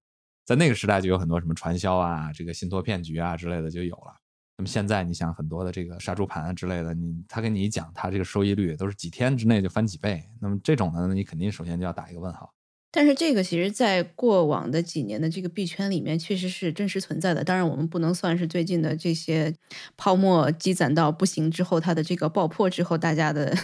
[0.45, 4.15] 在那个时代就有很多什么传销啊、这个信托骗局啊之类的就有了。
[4.57, 12.53] 那么现在你想很多的这个杀猪盘啊之类的，你他跟你讲，他这个收益率都是几天之内就翻几倍，那么这种呢，你肯定首先就要打一个问号。
[12.91, 17.45] 但是这个其实，在过往的几年的这个币圈里面，确实是真实存在的。
[17.45, 19.55] 当然，我们不能算是最近的这些
[19.97, 23.55] 泡沫积攒到不行之后，它的这个爆破之后，大家的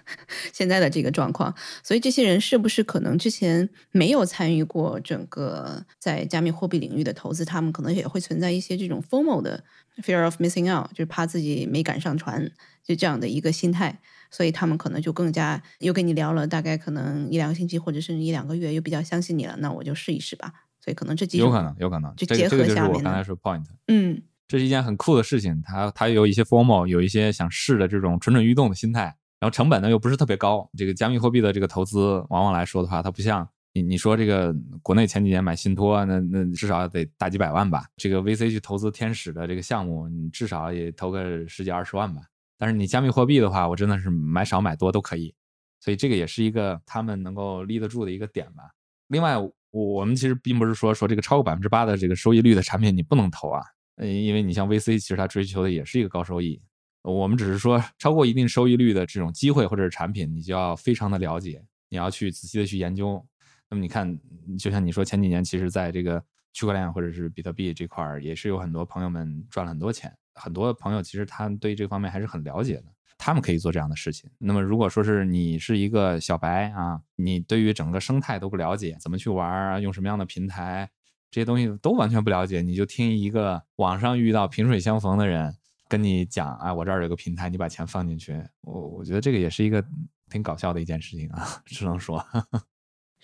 [0.52, 1.54] 现在的这个状况。
[1.82, 7.42] 所以，这些人是不是可能之前没有参与过整个在加密货币领域的投资？
[7.44, 9.64] 他们可能也会存在一些这种 FOMO 的
[10.02, 12.50] fear of missing out，就是怕自己没赶上船，
[12.82, 14.00] 就这样的一个心态。
[14.30, 20.52] 所以他们可能就更加又跟你聊了大概可能一两个星期或者甚至一两个月，又比较相信你了，那我就试一试吧。
[20.80, 25.62] 所以可能这几有可能有可能就结合下面我刚才说 point，嗯，这是一件很酷的事情。
[25.62, 29.02] 它它有一些 formal，有一些想试的这种蠢蠢欲动的心态，
[29.38, 30.68] 然后成本呢又不是特别高。
[30.76, 37.84] 这个加密货币的这个投资，往往来说的话，它不像你你说这个国内前几年买信托，那那至少得大几百万吧。
[37.96, 42.22] 这个 VC 去投资天使的这个项目，你至少也投个十几二十万吧。
[42.56, 45.34] 但是你加密货币的话，我真的是买少买多都可以，
[45.80, 48.62] 所以这个也是一个他们能够立得住的一个点吧。
[49.08, 53.60] 另外，我我们其实并不是说说这个超过百分之八的这个收益率的产品你不能投啊，
[53.96, 56.62] 嗯，因为你像 VC，其实它追求的也是一个高收益。
[57.02, 63.26] 我们只是说超过一定收益率的这种机会或者是产品，你就要非常的了解，你要去仔细的去研究。
[63.74, 64.16] 那么你看，
[64.56, 70.16] 就像你说前几年，其实在这个区块链或者是比特币这块儿，也是有很多朋友们赚了很多钱。
[70.36, 72.84] 很多朋友其实他对这方面还是很了解的，
[73.18, 74.30] 他们可以做这样的事情。
[74.38, 80.88] 那么如果说是你是一个小白啊，你对于整个生态都不了解，怎么去玩啊，用什么样的平台，
[81.32, 85.52] 这些东西都完全不了解，你就听一个网上遇到萍水相逢的人
[85.88, 89.84] 跟你讲，啊，我这儿有个平台，你把钱放进去，我我觉得这个也是一个
[90.30, 92.24] 挺搞笑的一件事情啊， 只能说。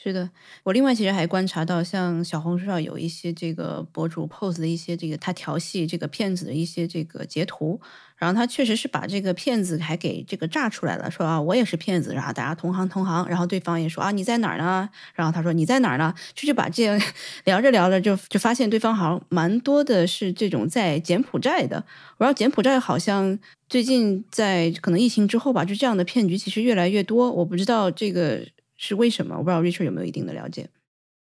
[0.02, 0.30] 是的，
[0.62, 7.78] 我另外其实还观察到，像小红书上有一些这个博主 pose 的一些这个他调戏这个骗子的一些这个截图，
[8.16, 14.88] 然后他确实是把这个骗子还给这个炸出来了，说啊我也是骗子，然后大家同行同行，然后对方也说啊你在哪儿呢？
[15.14, 16.14] 然后他说你在哪儿呢？
[16.34, 16.98] 就是把这样
[17.44, 21.84] 聊着聊着就就发现对方好像蛮多的是这种在柬埔寨的，
[22.16, 28.40] 我道柬埔寨好像最近在可能疫情之后吧，就这样的骗局其实越来越多，我不知道这个。
[28.83, 29.37] 是为什么？
[29.37, 30.71] 我不知道 Richard 有没有一定的了解。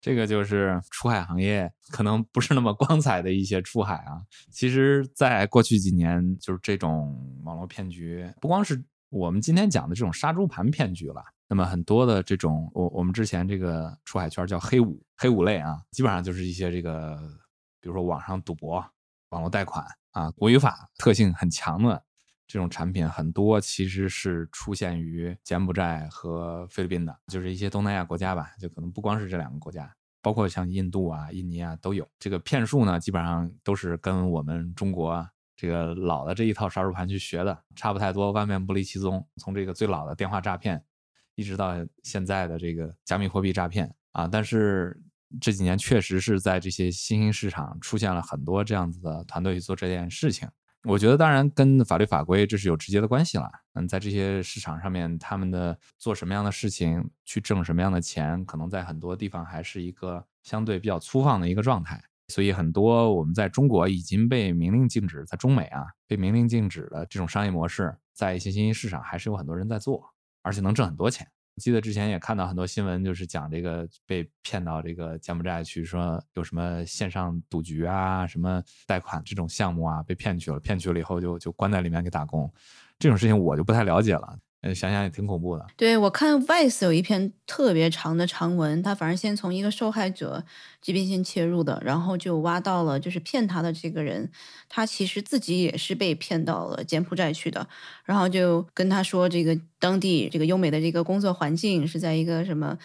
[0.01, 4.23] 这个就是出海行业可能不是那么光彩的一些出海啊。
[4.53, 11.21] 其实，在过去几年，就是这种网络骗局，不光是我们今天讲的这种杀猪盘骗局了。
[11.49, 17.19] 那么很多的这种，我我们之前这个出海圈叫黑五黑五类啊，基本上就是一些这个，
[17.81, 18.75] 比如说网上赌博、
[19.31, 22.05] 网络贷款啊，国语法特性很强的。
[22.49, 32.09] 这种产品很多其实是出现于柬埔寨和菲律宾的，就是一些东南亚国家吧，就可能不光是这两个国家，包括像印度啊、印尼啊都有。
[32.19, 39.23] 这个骗术呢，基本上都是跟我们中国这个老的这一套杀猪盘去学的，差不太多，万变不离其宗。
[39.37, 40.83] 从这个最老的电话诈骗，
[41.35, 44.99] 一直到现在的这个加密货币诈骗啊，但是
[45.39, 50.49] 这几年确实是在这些新兴市场出现了很多这样子的团队去做这件事情。
[50.85, 53.51] 我觉得当然跟法律法规这是有直接的关系了。
[53.75, 62.03] 嗯，在这些市场上面，他们的做什么样的事情，去挣什么样的钱，可能在很多地方还是一个相对比较粗放的一个状态。
[62.29, 71.27] 所以很多我们在中国已经被明令禁止，在中美啊被明令禁止的这种商业模式，在一些新兴市场还是有很多人在做，而且能挣很多钱。
[71.59, 82.51] 记得之前也看到很多新闻，就是讲这个被骗到这个柬埔寨去，说有什么线上赌局啊、什么贷款这种项目啊，被骗去了，骗去了以后就就关在里面给打工，
[82.99, 84.39] 这种事情我就不太了解了。
[84.61, 85.65] 呃，想想也挺恐怖的。
[85.77, 90.45] 对我看 Vice 有一篇特别长的长文，他反正先从一个受害者
[90.83, 94.29] 这边先切入的，然后就挖到了就是骗他的这个人，
[94.69, 97.69] 他其实自己也是被骗到了柬埔寨去的，
[98.05, 102.77] 然后就跟他说这个当地这个优美的这个工作环境是在一个什么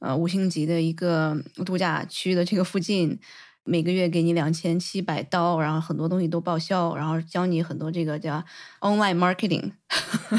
[0.00, 3.18] 呃五星级的一个度假区的这个附近。
[3.64, 8.42] 每个月给你两千七百刀，然后很多东西都报销，然后教你很多这个叫
[8.80, 9.72] online marketing，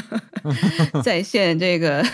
[1.02, 2.04] 在 线这个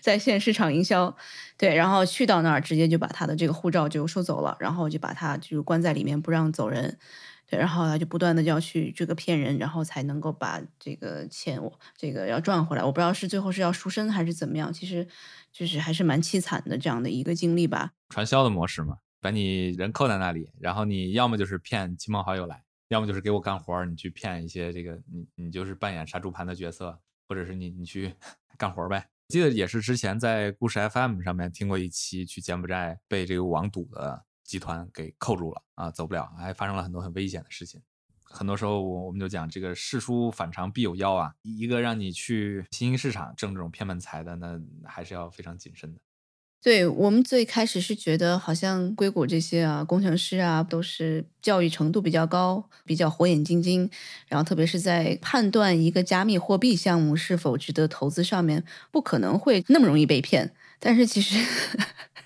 [0.00, 1.14] 在线市场营销，
[1.58, 6.96] 对，然后去到那儿直接就把他的这个护照就收走了，然后就把他就关在里面不让走人，
[7.50, 12.84] 对，然后他就不断的就要去这个骗人，然后才能够把这个钱我这个要赚回来。
[12.84, 15.06] 我不知道是最后是要赎身还是怎么样，其实
[15.52, 17.90] 就是还是蛮凄惨的这样的一个经历吧。
[18.08, 18.98] 传销的模式嘛。
[19.22, 28.12] 把你人扣在那里，然后你要么就是骗亲朋好友来，要么就是给我干活儿你去骗一些这个你你就是扮演杀猪盘的角色，或者是你你去
[28.58, 29.08] 干活儿呗。
[29.28, 37.80] 记得也是之前在故事 FM 上面听过一期，去柬埔寨被这个网赌的集团给扣住了啊，走不了，还发生了很多很危险的事情。
[38.24, 46.00] 很多时候我我们就讲这个事出反常必有妖啊，一个让你去新兴市场挣这种偏门财的，那还是要非常谨慎的。
[46.62, 53.90] 对我们最开始是觉得好像硅谷这些啊工程师啊都是教育程度比较高，比较火眼金睛，
[54.28, 60.52] 然后特别是在判断一个加密货币项目是否值得投资上面，不可能会那么容易被骗。
[60.78, 61.36] 但是其实，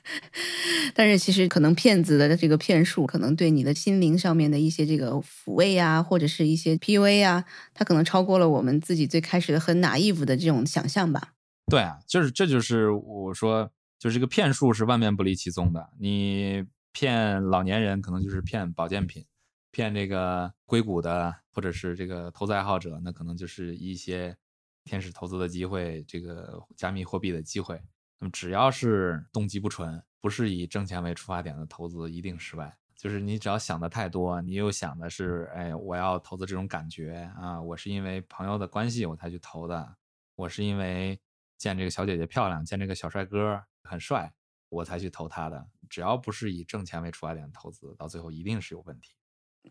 [0.95, 11.33] 但是其实可能骗子的这个骗术，可能对你的心灵上面的一些这个抚慰啊，或者是一些 PUA 啊，它可能超过了我们自己最开始的很 naive 的这种想象吧。
[11.71, 13.71] 对啊，就是这就是我说。
[13.99, 15.91] 就是这个骗术是万变不离其宗的。
[15.99, 19.23] 你骗老年人，可能就是骗保健品；
[19.71, 24.37] 骗这个硅谷的或者是这个投资爱好者，那可能就是一些
[24.85, 27.81] 天使投资的机会，这个加密货币的机会。
[28.19, 32.77] 那么只要是动机不纯，不是以挣钱为出发点的投资，一定失败。
[32.97, 39.97] 就是你只要想的太多，你又想的是，哎，我要投资这种感觉啊，我是因为朋友的关系我才去投的，
[40.35, 41.21] 我是因为
[41.59, 43.63] 见这个小姐姐漂亮，见这个小帅哥。
[43.89, 44.33] 很帅，
[44.69, 45.67] 我才去投他的。
[45.89, 49.13] 只要不是以挣钱为出发点的投资，到最后一定是有问题。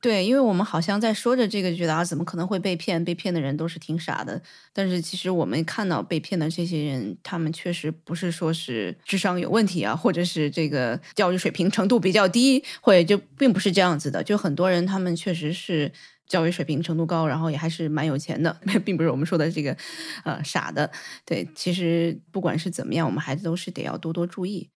[0.01, 3.03] 对，因为我们好像在说着这个，觉得啊，怎么可能会被骗？
[3.03, 4.41] 被骗的人都是挺傻的。
[4.73, 14.23] 但是其实我们看到被骗的这些人，他们确实不是说是智商有问题啊，或者是这个教育水平程度比较低，或者就并不是这样子的。
[14.23, 15.91] 就很多人他们确实是
[16.27, 19.75] 教育水平程度高，然后也还是蛮有钱的， 并不是我们说的这个
[20.23, 20.91] 呃傻的。
[21.25, 24.69] 对，其实不管是怎么样，我们还是都是得要多多注意。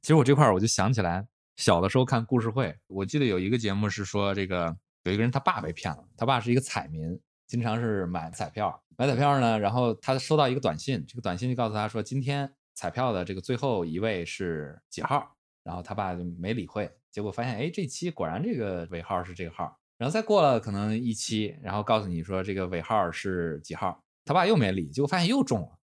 [0.00, 1.26] 其实我这块儿我就想起来。
[1.54, 25.78] 小的时候看故事会，我记得有一个节目是说，这个有一个人他爸被骗了，他爸是一个彩民，经常是买彩票，买彩票呢，然后他收到一个短信，这个短信就告诉他说，今天彩票的这个最后一位是几号，然后他爸就没理会，结果发现，哎，这期果然这个尾号是这个号，然后再过了可能一期，然后告诉你说这个尾号是几号，他爸又没理，结果发现又中了，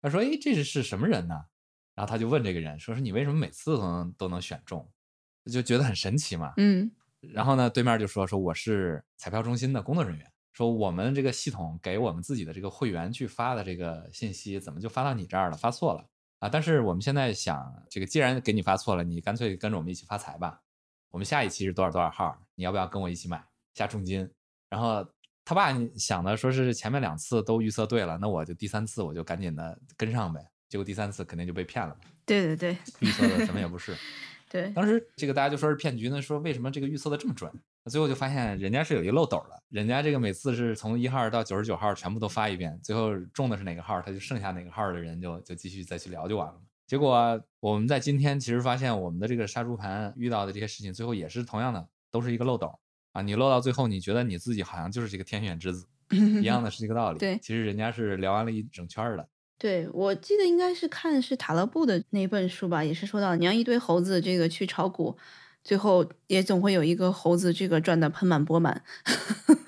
[0.00, 1.34] 他说，哎，这是是什么人呢？
[1.96, 4.88] 然后他就问这个人，说是你为什么每次都能都能选中？
[5.50, 6.88] 就觉得很神奇嘛，嗯，
[7.32, 15.56] 然后呢，对面就说说我是彩票中心的工作人员，说我们这个系统给我们自己的这个会员去发的这个信息，怎么就发到你这儿了？
[15.56, 16.06] 发错了
[16.38, 16.48] 啊！
[16.48, 20.60] 但是我们现在想，这个既然给你发错了，你干脆跟着我们一起发财吧。
[21.10, 22.40] 我们下一期是多少多少号？
[22.54, 24.28] 你要不要跟我一起买下重金？
[24.70, 25.06] 然后
[25.44, 30.40] 他爸想的说是前面两次都预测对了，那我就第三次我就赶紧的跟上呗。
[30.68, 31.96] 结果第三次肯定就被骗了。
[32.24, 33.94] 对对对，预测的什么也不是。
[34.50, 37.50] 对，当时这个大家就说是骗局呢，说为什么这个预测的这么准？
[37.90, 46.54] 最后就发现人家是有一漏斗的，人家这个每次是从一号到九十九号全部都发一遍，最后中的是哪个号，他就剩下哪个号的人就就继续再去聊就完了。
[46.86, 52.72] 结果我们在今天其实发现我们的这个杀猪盘遇到的这些事情，最后也是同样的，都是一个漏斗
[53.14, 53.22] 啊！
[53.22, 57.18] 你落到最后，你觉得你自己好像就是这个天选之子， 一样的是这个道理。
[57.18, 59.26] 对，其实人家是聊完了一整圈的。
[59.56, 65.16] 对，我记得应该是看是塔勒布的那本书吧，也是说到你让一堆猴子这个去炒股，
[65.62, 68.82] 最后也总会有一个猴子这个赚的盆满钵满，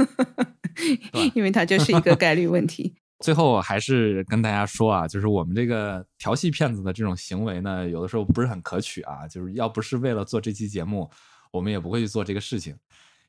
[1.35, 2.97] 因为它就是一个概率问题。
[3.25, 11.09] 最后还是跟大家说啊，就是我们这个调戏骗子的这种行为呢，有的时候不是很可取啊，就是要不是为了做这期节目，
[11.53, 12.77] 我们也不会去做这个事情。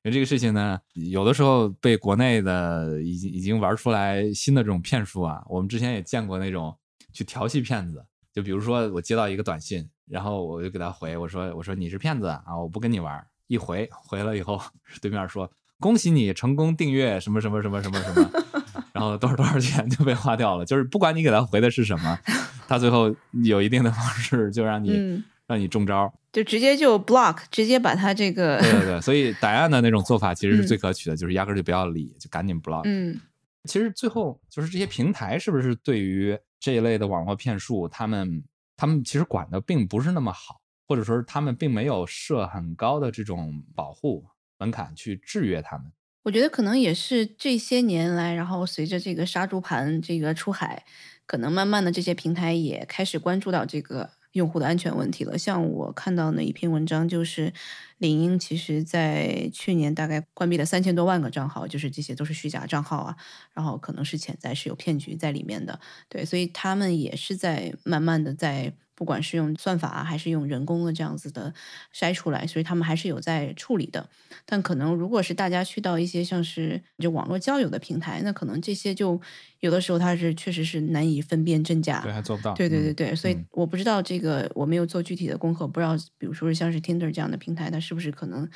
[0.04, 5.44] 因为这个事情呢，有的时候被国内的已经已经玩出来新的这种骗术啊。
[5.48, 6.76] 我们之前也见过那种
[7.12, 13.26] 去调戏骗子，就比如说我接到一个短信，然后我就给他回，我说我说你是骗子啊，我不跟你玩。
[13.48, 14.62] 一回回了以后，
[15.02, 18.30] 对面说恭喜你成功订阅什么什么什么什么什么，
[18.92, 20.66] 然后多少多少钱就被花掉了。
[20.66, 22.20] 就是不管你给他回的是什么，
[22.68, 26.14] 他最后有一定的方式就让你让你中招。
[26.32, 32.84] 就直接就 block，直接把他这个对对对，所以答案的那种做法其实是最可取的，就是压根就不要理，就赶紧 block。
[32.86, 33.20] 嗯，
[33.64, 38.44] 其实最后就是这些平台是不是对于这一类的网络骗术，他们
[38.76, 44.24] 他们其实管的并不是那么好，或者说他们并没有设很高的这种保护
[44.60, 45.92] 门槛去制约他们。
[46.22, 50.86] 我觉得可能也是这些年来，然后随着这个杀猪盘这个出海，
[51.26, 54.12] 可能慢慢的这些平台也开始关注到这个。
[54.38, 55.38] 用户的安全问题了。
[55.38, 57.52] 像我看到那一篇文章，就是
[57.98, 63.18] 领英其实在去年大概关闭了三千多万个账号，就是这些都是虚假账号啊，
[63.54, 65.78] 然后可能是潜在是有骗局在里面的。
[66.08, 68.74] 对，所以他们也是在慢慢的在。
[68.98, 71.54] 不管是用算法还是用人工的这样子的
[71.94, 74.10] 筛出来，所以他们还是有在处理的。
[74.44, 79.22] 但可能如果是大家去到一些像是就网络交友的平台，那可能这些就
[79.60, 82.56] 有的时候它是确实是难以分辨真假，对，还做不到。
[82.56, 88.50] 对对对对，所以我不知道这个我没有做具体的功课，不知道比如说像是 Tinder 这样的平台，它是不是可能。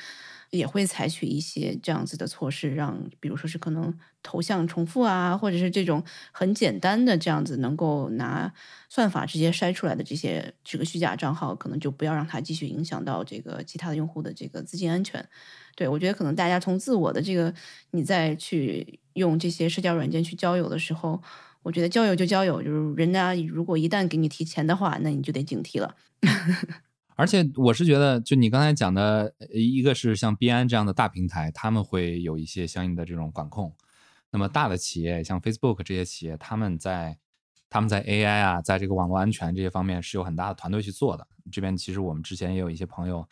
[0.52, 3.92] 也会采取一些这样子的措施，让比如说是可能
[4.22, 8.52] 头像重复啊，或者是这种很简单的这样子能够拿
[8.90, 15.26] 算法直接筛出来的这些这个虚假账号，可能就不要让它继续影响到这个其他的用户的这个资金安全。
[15.74, 17.52] 对我觉得可能大家从自我的这个
[17.92, 21.22] 你再去用这些社交软件去交友的时候，
[21.62, 25.96] 我觉得交友就交友，就是人家如果一旦给你提钱的话，那你就得警惕了。
[27.22, 33.72] 而且我是觉得，就你刚才讲的，一个是像币安这样的大平台，他们会有一些相应的这种管控。
[34.32, 37.16] 那么大的企业，像 Facebook 这些企业，他们在
[37.70, 41.24] 他们在 AI 啊，在这个网络安全这些方面是有很大的团队去做的。
[41.52, 43.24] 这边其实我们之前也有一些朋友，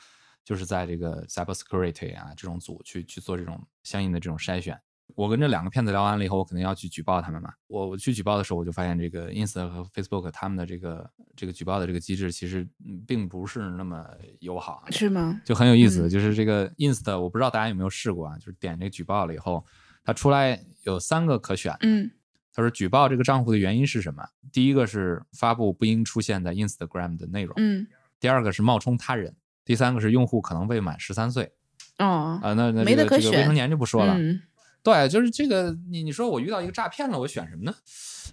[0.45, 4.81] 就是在这个 Cyber Security 啊这种组去去做这种相应的这种筛选。
[5.17, 7.53] 我跟这两个骗子聊完了以后，我肯定要去举报他们嘛。
[7.67, 12.67] 我我去举报的时候，我就发现这个 Ins t a 和 Facebook 他们的这个这个举报的这个机制，其实
[13.07, 14.05] 并不是那么
[14.41, 15.41] 友好，是吗？
[15.45, 16.09] 就很有意思。
[16.09, 18.37] 就是这个 Ins t a，我不知道大家有没有试过啊？
[18.39, 19.65] 就是点这个举报了以后，
[20.05, 21.75] 它出来有三个可选。
[21.81, 22.11] 嗯，
[22.53, 24.23] 他说举报这个账户的原因是什么？
[24.53, 27.55] 第一个是发布不应出现在 Instagram 的内容。
[27.59, 27.87] 嗯，
[28.19, 29.35] 第二个是冒充他人。
[29.65, 31.53] 第三个是用户可能未满十三岁。
[31.99, 34.15] 哦，啊，那那没得可选，未成年就不说了。
[34.19, 34.41] 嗯
[34.83, 37.75] 对，就是这个，你你说我遇到一个诈骗了，我选什么呢？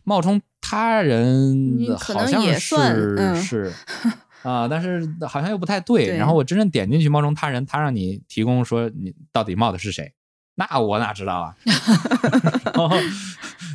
[0.04, 3.74] 冒充他人好像能也是是
[4.44, 6.06] 啊，但是好像又不太对。
[6.06, 10.14] 对然后我真正点进去冒充他人，他让你提供说你到底冒的是谁，
[10.56, 11.56] 那我哪知道啊？
[12.74, 12.96] 然后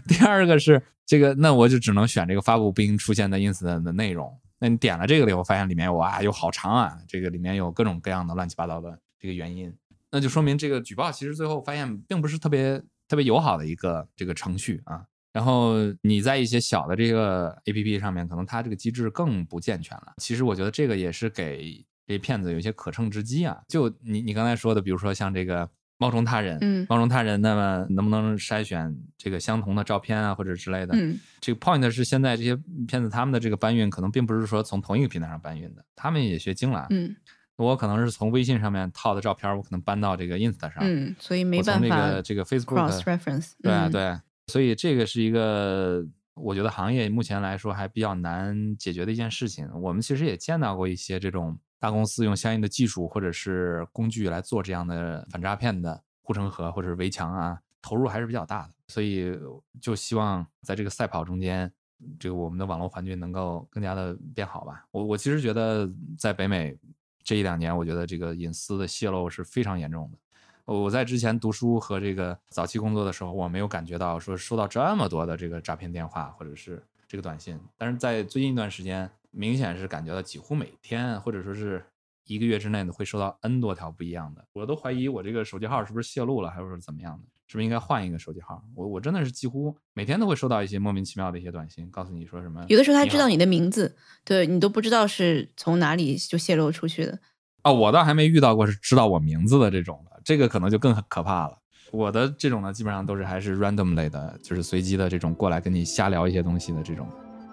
[0.08, 4.32] 第二个是这个，那我就只能选这个发布不应出现在 ins 的的内容。
[4.58, 9.74] 那你点了这个了以后，发现里面哇有好长啊，这个里面有各种各样的乱七八糟的这个原因。
[10.12, 15.02] 那就说明这个举报其实最后发现并不是特别特别友好的一个这个程序啊。
[15.32, 20.12] 然后你在一些小的这个 A P P 上面，可能它这个机制更不健全了。
[20.18, 23.58] 其实我觉得这个也是给这些骗子有一些可乘之机啊。
[23.66, 30.94] 就你你刚才说的，比如说像这个冒充他人，嗯冒充他人，那么能不能筛选这个相同的照片啊，或者之类的？
[30.94, 32.54] 嗯这个 point 是现在这些
[32.86, 36.86] 骗子他们的这个搬运可能并不是说从同一个平台上搬运的，他们也学精了。
[36.90, 37.16] 嗯
[37.62, 43.52] 我可能是从微信上面套的照片，我可能搬到这个 Inst 上，嗯，所以没办法这个这个 Facebook，reference。
[43.52, 46.04] 嗯，对啊对，所以这个是一个
[46.34, 49.68] 我觉得行业目前来说还比较难解决的一件事情。
[49.74, 58.70] 我们其实也见到过一些这种大公司用相应的技术或者是工具来做这样的反诈骗的护城河或者是围墙啊，投入还是比较大的。
[58.88, 59.32] 所以
[59.80, 61.72] 就希望在这个赛跑中间，
[62.18, 64.84] 这个我们的网络环境能够更加的变好吧。
[64.90, 66.76] 我我其实觉得在北美
[67.22, 70.18] 这一两年，我觉得这个隐私的泄露是非常严重的。
[70.64, 81.84] 我在之前读书和这个早期工作的时候，我没有感觉到说收到这么多的这个诈骗电话或者是这个短信，但是在最近一段时间，明显是感觉到几乎每天或者说是
[82.26, 88.64] 一个月之内呢会收到 N 多条不一样的，我都怀疑我这个手机号是不是泄露了，还是说怎么样的，是不是应该换一个手机号？
[88.74, 93.94] 我我真的是几乎每天都会收到一些莫名其妙的一些短信，告诉你说什么，有的时候他知道你的名字，
[94.24, 97.18] 对你都不知道是从哪里就泄露出去的。
[97.62, 101.59] 哦，我倒还没遇到过是知道我名字的这种的，这个可能就更可怕了。
[101.90, 107.07] 我的这种呢，基本上都是还是 random 类的，就是随机的这种过来跟你瞎聊一些东西的这种。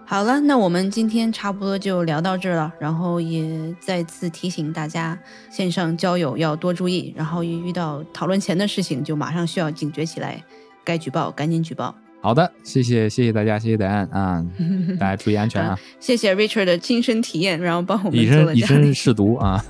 [0.09, 3.47] 好了，那我们今天差不多就聊到这儿了，然后也
[3.79, 5.15] 再次提醒大家，
[5.51, 10.43] 线上交友要多注意，然后一遇到讨论钱的事情，就马上需要警觉起来，
[10.83, 11.93] 该举报赶紧举报。
[12.21, 14.43] 好的，谢谢谢谢大家，谢谢答案啊，
[14.99, 19.63] 大家注意安全啊， 谢谢 Richard 的亲身体验，然后帮我们以身以身试毒啊，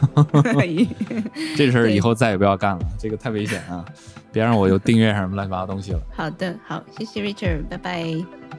[1.58, 3.84] 这事儿以后再也不要干了，这个太危险啊，
[4.32, 6.00] 别让我又订阅什么乱七八糟东西了。
[6.16, 8.59] 好的，好，谢谢 Richard，拜拜。